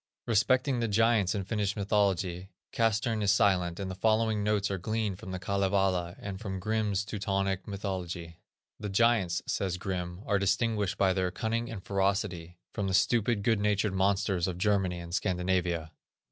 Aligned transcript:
Respecting 0.25 0.79
the 0.79 0.87
giants 0.87 1.35
of 1.35 1.47
Finnish 1.47 1.75
mythology, 1.75 2.49
Castrén 2.73 3.21
is 3.21 3.31
silent, 3.31 3.79
and 3.79 3.91
the 3.91 3.93
following 3.93 4.43
notes 4.43 4.71
are 4.71 4.79
gleaned 4.79 5.19
from 5.19 5.29
the 5.29 5.37
Kalevala, 5.37 6.15
and 6.19 6.39
from 6.39 6.59
Grimm's 6.59 7.05
Teutonic 7.05 7.67
Mythology. 7.67 8.39
"The 8.79 8.89
giants," 8.89 9.43
says 9.45 9.77
Grimm, 9.77 10.23
"are 10.25 10.39
distinguished 10.39 10.97
by 10.97 11.13
their 11.13 11.29
cunning 11.29 11.69
and 11.69 11.83
ferocity 11.83 12.57
from 12.73 12.87
the 12.87 12.95
stupid, 12.95 13.43
good 13.43 13.59
natured 13.59 13.93
monsters 13.93 14.47
of 14.47 14.57
Germany 14.57 14.99
and 14.99 15.13
Scandinavia." 15.13 15.91